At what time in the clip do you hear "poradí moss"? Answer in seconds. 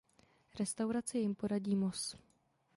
1.35-2.15